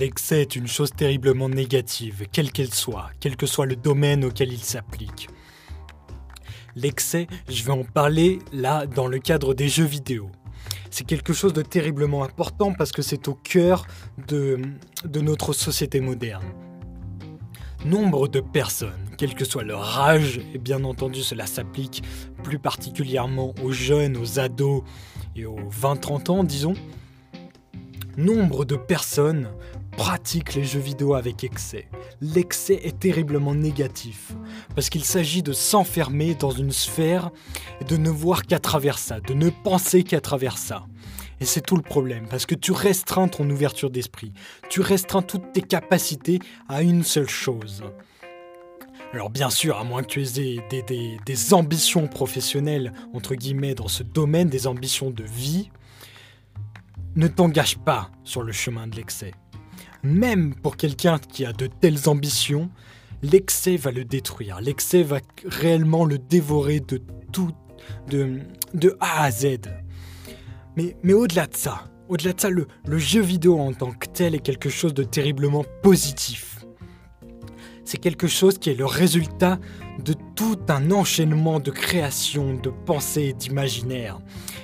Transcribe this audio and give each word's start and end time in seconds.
l'excès 0.00 0.40
est 0.40 0.56
une 0.56 0.66
chose 0.66 0.92
terriblement 0.92 1.50
négative, 1.50 2.26
quelle 2.32 2.50
qu'elle 2.52 2.72
soit, 2.72 3.10
quel 3.20 3.36
que 3.36 3.44
soit 3.44 3.66
le 3.66 3.76
domaine 3.76 4.24
auquel 4.24 4.50
il 4.50 4.62
s'applique. 4.62 5.28
L'excès, 6.74 7.26
je 7.50 7.62
vais 7.64 7.72
en 7.72 7.84
parler 7.84 8.38
là 8.50 8.86
dans 8.86 9.06
le 9.06 9.18
cadre 9.18 9.52
des 9.52 9.68
jeux 9.68 9.84
vidéo. 9.84 10.30
C'est 10.90 11.04
quelque 11.04 11.34
chose 11.34 11.52
de 11.52 11.60
terriblement 11.60 12.24
important 12.24 12.72
parce 12.72 12.92
que 12.92 13.02
c'est 13.02 13.28
au 13.28 13.34
cœur 13.34 13.86
de, 14.26 14.58
de 15.04 15.20
notre 15.20 15.52
société 15.52 16.00
moderne. 16.00 16.46
Nombre 17.84 18.26
de 18.26 18.40
personnes, 18.40 19.04
quel 19.18 19.34
que 19.34 19.44
soit 19.44 19.64
leur 19.64 19.98
âge, 19.98 20.40
et 20.54 20.58
bien 20.58 20.82
entendu 20.84 21.22
cela 21.22 21.44
s'applique 21.44 22.02
plus 22.42 22.58
particulièrement 22.58 23.54
aux 23.62 23.72
jeunes, 23.72 24.16
aux 24.16 24.38
ados 24.38 24.82
et 25.36 25.44
aux 25.44 25.68
20-30 25.68 26.30
ans, 26.30 26.44
disons, 26.44 26.74
nombre 28.16 28.64
de 28.64 28.76
personnes 28.76 29.48
pratiquent 30.00 30.54
les 30.54 30.64
jeux 30.64 30.80
vidéo 30.80 31.12
avec 31.12 31.44
excès. 31.44 31.86
L'excès 32.22 32.80
est 32.84 32.98
terriblement 32.98 33.54
négatif, 33.54 34.32
parce 34.74 34.88
qu'il 34.88 35.04
s'agit 35.04 35.42
de 35.42 35.52
s'enfermer 35.52 36.34
dans 36.34 36.52
une 36.52 36.72
sphère 36.72 37.30
et 37.82 37.84
de 37.84 37.98
ne 37.98 38.08
voir 38.08 38.46
qu'à 38.46 38.58
travers 38.58 38.98
ça, 38.98 39.20
de 39.20 39.34
ne 39.34 39.50
penser 39.50 40.02
qu'à 40.02 40.22
travers 40.22 40.56
ça. 40.56 40.86
Et 41.38 41.44
c'est 41.44 41.60
tout 41.60 41.76
le 41.76 41.82
problème, 41.82 42.26
parce 42.30 42.46
que 42.46 42.54
tu 42.54 42.72
restreins 42.72 43.28
ton 43.28 43.48
ouverture 43.50 43.90
d'esprit, 43.90 44.32
tu 44.70 44.80
restreins 44.80 45.20
toutes 45.20 45.52
tes 45.52 45.60
capacités 45.60 46.38
à 46.70 46.80
une 46.80 47.04
seule 47.04 47.28
chose. 47.28 47.84
Alors 49.12 49.28
bien 49.28 49.50
sûr, 49.50 49.76
à 49.76 49.84
moins 49.84 50.02
que 50.02 50.08
tu 50.08 50.22
aies 50.22 51.18
des, 51.26 51.52
ambitions 51.54 52.08
professionnelles, 52.08 52.94
entre 53.12 53.34
guillemets, 53.34 53.74
dans 53.74 53.88
ce 53.88 54.02
domaine, 54.02 54.48
des 54.48 54.66
ambitions 54.66 55.10
de 55.10 55.24
vie, 55.24 55.70
ne 57.16 57.28
t'engage 57.28 57.76
pas 57.76 58.10
sur 58.24 58.42
le 58.42 58.52
chemin 58.52 58.86
de 58.86 58.96
l'excès. 58.96 59.32
Même 60.02 60.54
pour 60.54 60.76
quelqu'un 60.76 61.18
qui 61.18 61.44
a 61.44 61.52
de 61.52 61.66
telles 61.66 62.08
ambitions, 62.08 62.70
l'excès 63.22 63.76
va 63.76 63.90
le 63.90 64.04
détruire. 64.04 64.60
L'excès 64.60 65.02
va 65.02 65.20
réellement 65.44 66.04
le 66.04 66.18
dévorer 66.18 66.80
de 66.80 67.02
tout, 67.32 67.52
de, 68.08 68.96
A 69.00 69.24
à 69.24 69.30
Z. 69.30 69.60
Mais, 70.76 71.12
au-delà 71.12 71.46
de 71.46 71.56
ça, 71.56 71.84
au-delà 72.08 72.32
de 72.32 72.40
ça, 72.40 72.50
le, 72.50 72.66
le 72.86 72.98
jeu 72.98 73.20
vidéo 73.20 73.58
en 73.58 73.72
tant 73.72 73.92
que 73.92 74.06
tel 74.08 74.34
est 74.34 74.40
quelque 74.40 74.70
chose 74.70 74.94
de 74.94 75.04
terriblement 75.04 75.64
positif. 75.82 76.64
C'est 77.84 77.98
quelque 77.98 78.28
chose 78.28 78.58
qui 78.58 78.70
est 78.70 78.74
le 78.74 78.86
résultat 78.86 79.58
de 80.04 80.14
tout 80.34 80.58
un 80.68 80.90
enchaînement 80.92 81.60
de 81.60 81.70
créations, 81.70 82.54
de 82.54 82.70
pensées 82.70 83.24
et 83.24 83.32
d'imaginaires. 83.32 84.20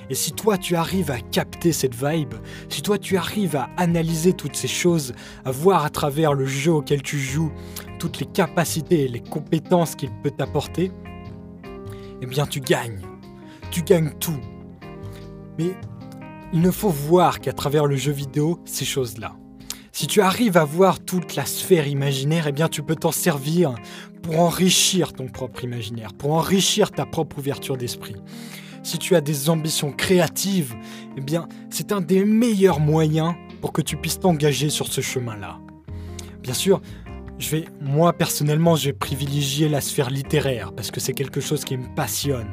Et 0.08 0.14
si 0.14 0.32
toi 0.32 0.56
tu 0.56 0.76
arrives 0.76 1.10
à 1.10 1.18
capter 1.18 1.72
cette 1.72 1.94
vibe, 1.94 2.34
si 2.68 2.82
toi 2.82 2.98
tu 2.98 3.16
arrives 3.16 3.56
à 3.56 3.68
analyser 3.76 4.32
toutes 4.32 4.56
ces 4.56 4.68
choses, 4.68 5.14
à 5.44 5.50
voir 5.50 5.84
à 5.84 5.90
travers 5.90 6.32
le 6.32 6.46
jeu 6.46 6.72
auquel 6.72 7.02
tu 7.02 7.18
joues 7.18 7.52
toutes 7.98 8.20
les 8.20 8.26
capacités 8.26 9.04
et 9.04 9.08
les 9.08 9.20
compétences 9.20 9.94
qu'il 9.94 10.10
peut 10.22 10.30
t'apporter, 10.30 10.92
eh 12.22 12.26
bien 12.26 12.46
tu 12.46 12.60
gagnes. 12.60 13.00
Tu 13.70 13.82
gagnes 13.82 14.12
tout. 14.20 14.40
Mais 15.58 15.74
il 16.52 16.60
ne 16.60 16.70
faut 16.70 16.90
voir 16.90 17.40
qu'à 17.40 17.52
travers 17.52 17.86
le 17.86 17.96
jeu 17.96 18.12
vidéo 18.12 18.60
ces 18.64 18.84
choses-là. 18.84 19.34
Si 19.90 20.06
tu 20.06 20.20
arrives 20.20 20.58
à 20.58 20.64
voir 20.64 21.00
toute 21.00 21.36
la 21.36 21.46
sphère 21.46 21.88
imaginaire, 21.88 22.46
eh 22.46 22.52
bien 22.52 22.68
tu 22.68 22.82
peux 22.82 22.96
t'en 22.96 23.12
servir 23.12 23.74
pour 24.22 24.38
enrichir 24.40 25.14
ton 25.14 25.26
propre 25.26 25.64
imaginaire, 25.64 26.12
pour 26.12 26.32
enrichir 26.32 26.90
ta 26.90 27.06
propre 27.06 27.38
ouverture 27.38 27.76
d'esprit. 27.76 28.16
Si 28.86 28.98
tu 28.98 29.16
as 29.16 29.20
des 29.20 29.50
ambitions 29.50 29.90
créatives, 29.90 30.76
eh 31.16 31.20
bien 31.20 31.48
c'est 31.70 31.90
un 31.90 32.00
des 32.00 32.24
meilleurs 32.24 32.78
moyens 32.78 33.34
pour 33.60 33.72
que 33.72 33.82
tu 33.82 33.96
puisses 33.96 34.20
t'engager 34.20 34.70
sur 34.70 34.86
ce 34.86 35.00
chemin-là. 35.00 35.58
Bien 36.40 36.54
sûr, 36.54 36.80
je 37.40 37.50
vais, 37.50 37.64
moi 37.80 38.12
personnellement, 38.12 38.76
je 38.76 38.84
vais 38.84 38.92
privilégier 38.92 39.68
la 39.68 39.80
sphère 39.80 40.08
littéraire 40.08 40.70
parce 40.72 40.92
que 40.92 41.00
c'est 41.00 41.14
quelque 41.14 41.40
chose 41.40 41.64
qui 41.64 41.76
me 41.76 41.92
passionne. 41.96 42.46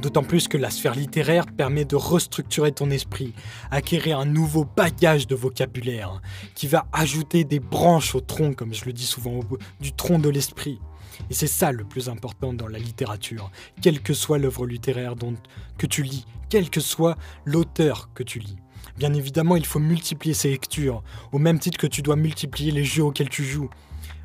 D'autant 0.00 0.22
plus 0.22 0.48
que 0.48 0.56
la 0.56 0.70
sphère 0.70 0.94
littéraire 0.94 1.44
permet 1.46 1.84
de 1.84 1.94
restructurer 1.94 2.72
ton 2.72 2.90
esprit, 2.90 3.34
acquérir 3.70 4.18
un 4.18 4.24
nouveau 4.24 4.64
bagage 4.64 5.26
de 5.26 5.34
vocabulaire, 5.34 6.22
qui 6.54 6.68
va 6.68 6.86
ajouter 6.92 7.44
des 7.44 7.60
branches 7.60 8.14
au 8.14 8.20
tronc, 8.20 8.54
comme 8.54 8.72
je 8.72 8.86
le 8.86 8.94
dis 8.94 9.04
souvent, 9.04 9.40
du 9.80 9.92
tronc 9.92 10.18
de 10.18 10.30
l'esprit. 10.30 10.80
Et 11.28 11.34
c'est 11.34 11.46
ça 11.46 11.70
le 11.70 11.84
plus 11.84 12.08
important 12.08 12.54
dans 12.54 12.66
la 12.66 12.78
littérature, 12.78 13.50
quelle 13.82 14.00
que 14.00 14.14
soit 14.14 14.38
l'œuvre 14.38 14.66
littéraire 14.66 15.16
dont, 15.16 15.34
que 15.76 15.86
tu 15.86 16.02
lis, 16.02 16.24
quel 16.48 16.70
que 16.70 16.80
soit 16.80 17.18
l'auteur 17.44 18.08
que 18.14 18.22
tu 18.22 18.38
lis. 18.38 18.56
Bien 18.96 19.12
évidemment, 19.12 19.56
il 19.56 19.66
faut 19.66 19.80
multiplier 19.80 20.34
ces 20.34 20.50
lectures, 20.50 21.02
au 21.30 21.38
même 21.38 21.58
titre 21.58 21.76
que 21.76 21.86
tu 21.86 22.00
dois 22.00 22.16
multiplier 22.16 22.70
les 22.72 22.84
jeux 22.84 23.04
auxquels 23.04 23.28
tu 23.28 23.44
joues, 23.44 23.68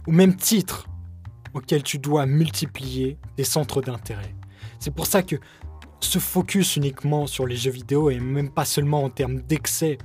au 0.07 0.11
même 0.11 0.37
titre 0.37 0.87
auquel 1.53 1.83
tu 1.83 1.99
dois 1.99 2.25
multiplier 2.25 3.17
des 3.35 3.43
centres 3.43 3.81
d'intérêt. 3.81 4.35
C'est 4.79 4.93
pour 4.93 5.07
ça 5.07 5.23
que 5.23 5.37
se 5.99 6.19
focus 6.19 6.75
uniquement 6.75 7.27
sur 7.27 7.47
les 7.47 7.55
jeux 7.55 7.71
vidéo 7.71 8.09
et 8.09 8.19
même 8.19 8.49
pas 8.49 8.65
seulement 8.65 9.03
en 9.03 9.09
termes 9.09 9.41
d'excès, 9.41 9.97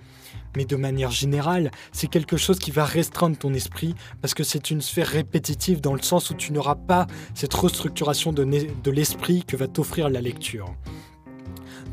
mais 0.56 0.64
de 0.64 0.76
manière 0.76 1.10
générale, 1.10 1.70
c'est 1.92 2.08
quelque 2.08 2.36
chose 2.36 2.58
qui 2.58 2.70
va 2.70 2.84
restreindre 2.84 3.36
ton 3.36 3.53
esprit 3.54 3.94
parce 4.20 4.34
que 4.34 4.42
c'est 4.42 4.70
une 4.70 4.81
sphère 4.81 5.06
répétitive 5.06 5.81
dans 5.81 5.94
le 5.94 6.03
sens 6.03 6.31
où 6.31 6.34
tu 6.34 6.53
n'auras 6.53 6.75
pas 6.75 7.06
cette 7.34 7.54
restructuration 7.54 8.32
de, 8.32 8.44
de 8.44 8.91
l'esprit 8.91 9.44
que 9.44 9.56
va 9.56 9.69
t'offrir 9.69 10.08
la 10.08 10.20
lecture. 10.20 10.75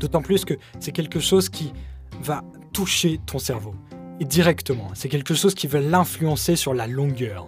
D'autant 0.00 0.22
plus 0.22 0.44
que 0.44 0.54
c'est 0.80 0.92
quelque 0.92 1.20
chose 1.20 1.48
qui 1.48 1.72
va 2.22 2.42
toucher 2.72 3.20
ton 3.26 3.38
cerveau. 3.38 3.74
Et 4.20 4.24
directement, 4.24 4.90
c'est 4.94 5.08
quelque 5.08 5.34
chose 5.34 5.54
qui 5.54 5.66
va 5.66 5.80
l'influencer 5.80 6.56
sur 6.56 6.74
la 6.74 6.86
longueur 6.86 7.46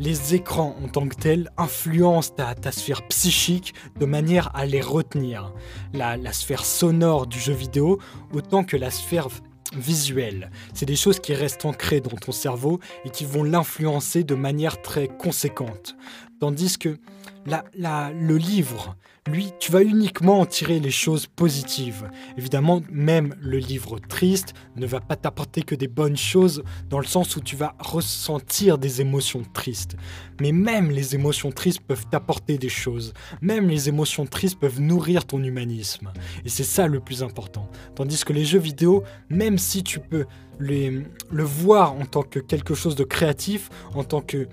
les 0.00 0.34
écrans 0.34 0.76
en 0.82 0.88
tant 0.88 1.08
que 1.08 1.16
tels 1.16 1.50
influencent 1.56 2.34
ta, 2.34 2.72
sphère 2.72 3.06
psychique 3.08 3.74
de 3.98 4.06
manière 4.06 4.54
à 4.54 4.66
les 4.66 4.80
retenir. 4.80 5.52
La, 5.92 6.32
sphère 6.32 6.64
sonore 6.64 7.26
du 7.26 7.38
jeu 7.38 7.52
vidéo 7.52 7.98
autant 8.32 8.64
que 8.64 8.76
la 8.76 8.90
sphère 8.90 9.28
visuelle. 9.76 10.50
C'est 10.72 10.86
des 10.86 10.96
choses 10.96 11.20
qui 11.20 11.34
restent 11.34 11.64
ancrées 11.64 12.00
dans 12.00 12.16
ton 12.16 12.32
cerveau 12.32 12.80
et 13.04 13.10
qui 13.10 13.24
vont 13.24 13.44
l'influencer 13.44 14.24
de 14.24 14.34
manière 14.34 14.80
très 14.80 15.08
conséquente. 15.08 15.96
Tandis 16.40 16.78
que 16.78 16.98
le 17.46 18.36
livre, 18.36 18.96
lui, 19.26 19.52
tu 19.58 19.72
vas 19.72 19.82
uniquement 19.82 20.40
en 20.40 20.46
tirer 20.46 20.80
les 20.80 20.90
choses 20.90 21.26
positives. 21.26 22.08
Évidemment, 22.36 22.82
même 22.90 23.34
le 23.40 23.58
livre 23.58 23.98
triste 23.98 24.54
ne 24.76 24.86
va 24.86 25.00
pas 25.00 25.16
t'apporter 25.16 25.62
que 25.62 25.74
des 25.74 25.88
bonnes 25.88 26.16
choses 26.16 26.62
dans 26.88 26.98
le 26.98 27.06
sens 27.06 27.36
où 27.36 27.40
tu 27.40 27.56
vas 27.56 27.74
ressentir 27.78 28.78
des 28.78 29.00
émotions 29.00 29.42
tristes. 29.52 29.96
Mais 30.40 30.52
même 30.52 30.90
les 30.90 31.14
émotions 31.14 31.50
tristes 31.50 31.80
peuvent 31.80 32.06
t'apporter 32.10 32.58
des 32.58 32.68
choses. 32.68 33.12
Même 33.42 33.68
les 33.68 33.88
émotions 33.88 34.26
tristes 34.26 34.58
peuvent 34.58 34.80
nourrir 34.80 35.26
ton 35.26 35.42
humanisme. 35.42 36.12
Et 36.44 36.48
c'est 36.48 36.64
ça 36.64 36.86
le 36.86 37.00
plus 37.00 37.22
important. 37.22 37.68
Tandis 37.94 38.24
que 38.24 38.32
les 38.32 38.44
jeux 38.44 38.58
vidéo, 38.58 39.02
même 39.28 39.58
si 39.58 39.82
tu 39.82 40.00
peux 40.00 40.26
le 40.60 41.44
voir 41.44 41.92
en 41.92 42.04
tant 42.04 42.22
que 42.22 42.40
quelque 42.40 42.74
chose 42.74 42.96
de 42.96 43.04
créatif, 43.04 43.68
en 43.94 44.04
tant 44.04 44.20
que 44.20 44.48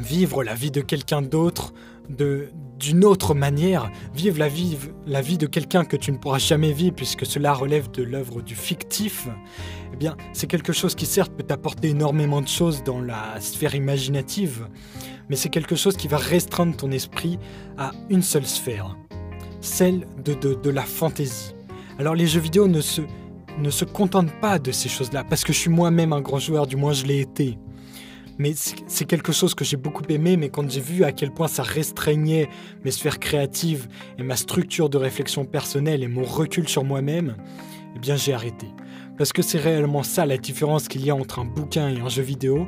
vivre 0.00 0.44
la 0.44 0.54
vie 0.54 0.70
de 0.70 0.80
quelqu'un 0.80 1.22
d'autre 1.22 1.72
de 2.08 2.48
d'une 2.78 3.04
autre 3.04 3.34
manière, 3.34 3.90
vivre 4.14 4.38
la 4.38 4.48
vie, 4.48 4.76
la 5.06 5.22
vie 5.22 5.38
de 5.38 5.46
quelqu'un 5.46 5.84
que 5.84 5.96
tu 5.96 6.12
ne 6.12 6.18
pourras 6.18 6.38
jamais 6.38 6.72
vivre 6.72 6.94
puisque 6.94 7.24
cela 7.24 7.54
relève 7.54 7.90
de 7.92 8.02
l'œuvre 8.02 8.42
du 8.42 8.56
fictif, 8.56 9.28
eh 9.92 9.96
bien, 9.96 10.16
c'est 10.32 10.48
quelque 10.48 10.72
chose 10.72 10.94
qui 10.94 11.06
certes 11.06 11.32
peut 11.32 11.44
t'apporter 11.44 11.90
énormément 11.90 12.42
de 12.42 12.48
choses 12.48 12.82
dans 12.82 13.00
la 13.00 13.40
sphère 13.40 13.74
imaginative, 13.74 14.68
mais 15.30 15.36
c'est 15.36 15.48
quelque 15.48 15.76
chose 15.76 15.96
qui 15.96 16.08
va 16.08 16.18
restreindre 16.18 16.76
ton 16.76 16.90
esprit 16.90 17.38
à 17.78 17.92
une 18.10 18.22
seule 18.22 18.44
sphère, 18.44 18.96
celle 19.60 20.06
de, 20.22 20.34
de, 20.34 20.54
de 20.54 20.70
la 20.70 20.82
fantaisie. 20.82 21.54
Alors 21.98 22.14
les 22.14 22.26
jeux 22.26 22.40
vidéo 22.40 22.66
ne 22.66 22.80
se, 22.80 23.02
ne 23.58 23.70
se 23.70 23.84
contentent 23.84 24.34
pas 24.40 24.58
de 24.58 24.72
ces 24.72 24.88
choses-là, 24.88 25.24
parce 25.24 25.44
que 25.44 25.52
je 25.52 25.58
suis 25.58 25.70
moi-même 25.70 26.12
un 26.12 26.20
grand 26.20 26.40
joueur, 26.40 26.66
du 26.66 26.76
moins 26.76 26.92
je 26.92 27.06
l'ai 27.06 27.20
été 27.20 27.56
mais 28.38 28.52
c'est 28.54 29.04
quelque 29.04 29.32
chose 29.32 29.54
que 29.54 29.64
j'ai 29.64 29.76
beaucoup 29.76 30.02
aimé, 30.08 30.36
mais 30.36 30.48
quand 30.48 30.68
j'ai 30.70 30.80
vu 30.80 31.04
à 31.04 31.12
quel 31.12 31.30
point 31.30 31.48
ça 31.48 31.62
restreignait 31.62 32.48
mes 32.84 32.90
sphères 32.90 33.20
créatives 33.20 33.88
et 34.18 34.22
ma 34.22 34.36
structure 34.36 34.88
de 34.88 34.98
réflexion 34.98 35.44
personnelle 35.44 36.02
et 36.02 36.08
mon 36.08 36.24
recul 36.24 36.68
sur 36.68 36.84
moi-même, 36.84 37.36
eh 37.94 37.98
bien 37.98 38.16
j'ai 38.16 38.32
arrêté. 38.32 38.66
Parce 39.16 39.32
que 39.32 39.42
c'est 39.42 39.58
réellement 39.58 40.02
ça 40.02 40.26
la 40.26 40.36
différence 40.36 40.88
qu'il 40.88 41.04
y 41.04 41.10
a 41.10 41.14
entre 41.14 41.38
un 41.38 41.44
bouquin 41.44 41.88
et 41.88 42.00
un 42.00 42.08
jeu 42.08 42.22
vidéo, 42.22 42.66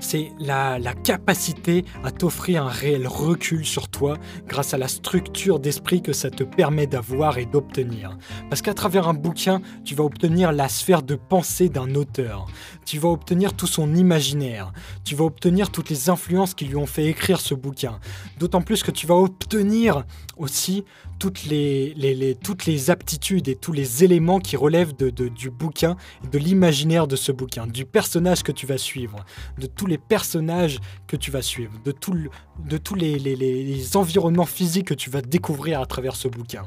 c'est 0.00 0.32
la, 0.38 0.78
capacité 1.04 1.84
à 2.04 2.10
t'offrir 2.10 2.64
un 2.64 2.68
réel 2.68 3.06
recul 3.06 3.64
sur 3.64 3.88
toi 3.88 4.16
grâce 4.46 4.74
à 4.74 4.78
la 4.78 4.88
structure 4.88 5.60
d'esprit 5.60 6.02
que 6.02 6.12
ça 6.12 6.30
te 6.30 6.42
permet 6.42 6.86
d'avoir 6.86 7.38
et 7.38 7.46
d'obtenir. 7.46 8.16
Parce 8.48 8.62
qu'à 8.62 8.74
travers 8.74 9.08
un 9.08 9.14
bouquin, 9.14 9.60
tu 9.84 9.94
vas 9.94 10.04
obtenir 10.04 10.52
la 10.52 10.68
sphère 10.68 11.02
de 11.02 11.14
pensée 11.14 11.68
d'un 11.68 11.94
auteur, 11.94 12.46
tu 12.84 12.98
vas 12.98 13.08
obtenir 13.08 13.54
tout 13.54 13.66
son 13.66 13.94
imaginaire, 13.94 14.72
tu 15.04 15.14
vas 15.14 15.24
obtenir 15.24 15.70
toutes 15.70 15.90
les 15.90 16.08
influences 16.10 16.54
qui 16.54 16.64
lui 16.64 16.76
ont 16.76 16.86
fait 16.86 17.06
écrire 17.06 17.40
ce 17.40 17.54
bouquin. 17.54 17.98
D'autant 18.38 18.62
plus 18.62 18.82
que 18.82 18.90
tu 18.90 19.06
vas 19.06 19.16
obtenir 19.16 20.04
aussi 20.36 20.84
toutes 21.18 21.44
les, 21.44 22.90
aptitudes 22.90 23.48
et 23.48 23.56
tous 23.56 23.72
les 23.72 24.04
éléments 24.04 24.38
qui 24.38 24.56
relèvent 24.56 24.94
du 24.94 25.50
bouquin, 25.50 25.96
de 26.30 26.38
l'imaginaire 26.38 27.06
de 27.06 27.16
ce 27.16 27.32
bouquin, 27.32 27.66
du 27.66 27.84
personnage 27.84 28.42
que 28.42 28.52
tu 28.52 28.66
vas 28.66 28.78
suivre, 28.78 29.24
de 29.58 29.66
tous 29.66 29.86
les 29.86 29.98
personnages 29.98 30.78
que 31.06 31.16
tu 31.16 31.30
vas 31.30 31.42
suivre, 31.42 31.72
de, 31.84 31.92
tous 31.92 32.94
les, 32.94 33.96
environnements 33.96 34.46
physiques 34.46 34.88
que 34.88 34.94
tu 34.94 35.10
vas 35.10 35.22
découvrir 35.22 35.80
à 35.80 35.86
travers 35.86 36.16
ce 36.16 36.28
bouquin. 36.28 36.64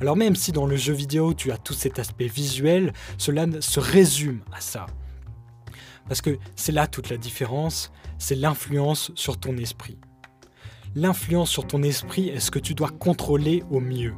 Alors 0.00 0.16
même 0.16 0.34
si 0.34 0.52
dans 0.52 0.66
le 0.66 0.76
jeu 0.76 0.92
vidéo 0.92 1.34
tu 1.34 1.52
as 1.52 1.58
tout 1.58 1.74
cet 1.74 1.98
aspect 1.98 2.26
visuel, 2.26 2.92
cela 3.18 3.46
se 3.60 3.80
résume 3.80 4.40
à 4.52 4.60
ça. 4.60 4.86
Parce 6.08 6.20
que 6.20 6.38
c'est 6.56 6.72
là 6.72 6.86
toute 6.86 7.08
la 7.08 7.16
différence, 7.16 7.90
c'est 8.18 8.34
l'influence 8.34 9.12
sur 9.14 9.38
ton 9.38 9.56
esprit 9.56 9.98
l'influence 10.94 11.50
sur 11.50 11.66
ton 11.66 11.82
esprit 11.82 12.28
est 12.28 12.40
ce 12.40 12.50
que 12.50 12.58
tu 12.58 12.74
dois 12.74 12.90
contrôler 12.90 13.62
au 13.70 13.80
mieux. 13.80 14.14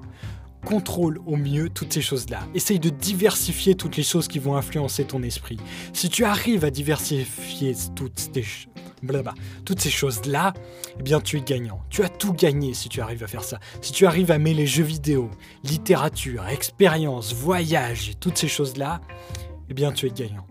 Contrôle 0.65 1.21
au 1.27 1.37
mieux 1.37 1.69
toutes 1.71 1.93
ces 1.93 2.03
choses-là. 2.03 2.41
Essaye 2.55 2.81
de 2.81 2.91
diversifier 2.91 3.77
toutes 3.77 3.97
les 3.97 4.03
choses 4.03 4.27
qui 4.27 4.39
vont 4.39 4.57
influencer 4.57 5.05
ton 5.05 5.23
esprit. 5.23 5.59
Si 5.93 6.09
tu 6.09 6.25
arrives 6.25 6.65
à 6.65 6.71
diversifier 6.71 7.75
toutes 7.95 8.19
ces, 9.79 9.91
choses-là, 9.91 10.55
eh 10.99 11.03
bien 11.03 11.21
tu 11.21 11.37
es 11.37 11.41
gagnant. 11.41 11.81
Tu 11.89 12.03
as 12.03 12.09
tout 12.09 12.33
gagné 12.33 12.75
si 12.75 12.89
tu 12.89 13.01
arrives 13.01 13.23
à 13.23 13.29
faire 13.29 13.45
ça. 13.45 13.61
Si 13.81 13.93
tu 13.93 14.07
arrives 14.07 14.33
à 14.33 14.39
mêler 14.39 14.67
jeux 14.67 14.83
vidéo, 14.83 15.31
littérature, 15.63 16.47
expérience, 16.49 17.33
voyage, 17.33 18.13
toutes 18.19 18.39
ces 18.39 18.49
choses-là, 18.49 19.01
eh 19.69 19.75
bien 19.75 19.93
tu 19.93 20.07
es 20.07 20.11
gagnant 20.11 20.47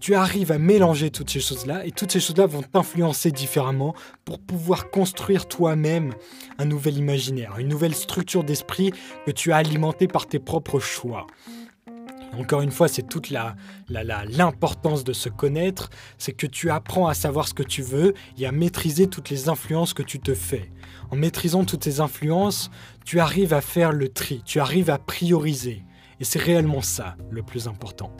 tu, 0.00 0.14
arrives 0.14 0.52
à 0.52 0.58
mélanger 0.58 1.10
toutes 1.10 1.30
ces 1.30 1.40
choses-là 1.40 1.86
et 1.86 1.90
toutes 1.90 2.12
ces 2.12 2.20
choses-là 2.20 2.46
vont 2.46 2.62
t'influencer 2.62 3.30
différemment 3.30 3.94
pour 4.24 4.38
pouvoir 4.38 4.90
construire 4.90 5.46
toi-même 5.46 6.12
un 6.58 6.64
nouvel 6.64 6.98
imaginaire, 6.98 7.58
une 7.58 7.68
nouvelle 7.68 7.94
structure 7.94 8.44
d'esprit 8.44 8.92
que 9.26 9.30
tu 9.30 9.52
as 9.52 9.56
alimentée 9.56 10.08
par 10.08 10.26
tes 10.26 10.38
propres 10.38 10.80
choix. 10.80 11.26
Encore 12.38 12.62
une 12.62 12.72
fois, 12.72 12.88
c'est 12.88 13.08
toute 13.08 13.30
la, 13.30 13.54
l'importance 13.88 15.04
de 15.04 15.12
se 15.12 15.28
connaître, 15.28 15.90
c'est 16.18 16.32
que 16.32 16.46
tu 16.46 16.70
apprends 16.70 17.06
à 17.06 17.14
savoir 17.14 17.46
ce 17.46 17.54
que 17.54 17.62
tu 17.62 17.82
veux 17.82 18.14
et 18.38 18.46
à 18.46 18.52
maîtriser 18.52 19.06
toutes 19.06 19.30
les 19.30 19.48
influences 19.48 19.94
que 19.94 20.02
tu 20.02 20.18
te 20.18 20.34
fais. 20.34 20.70
En 21.10 21.16
maîtrisant 21.16 21.64
toutes 21.64 21.84
ces 21.84 22.00
influences, 22.00 22.70
tu 23.04 23.20
arrives 23.20 23.54
à 23.54 23.60
faire 23.60 23.92
le 23.92 24.08
tri, 24.08 24.42
tu 24.44 24.58
arrives 24.58 24.90
à 24.90 24.98
prioriser. 24.98 25.84
Et 26.20 26.24
c'est 26.24 26.40
réellement 26.40 26.82
ça 26.82 27.16
le 27.30 27.42
plus 27.42 27.68
important. 27.68 28.10